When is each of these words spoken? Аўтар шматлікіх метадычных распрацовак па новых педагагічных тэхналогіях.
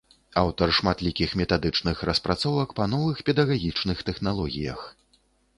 Аўтар 0.41 0.71
шматлікіх 0.77 1.35
метадычных 1.41 2.01
распрацовак 2.11 2.73
па 2.79 2.87
новых 2.95 3.21
педагагічных 3.29 3.97
тэхналогіях. 4.09 4.79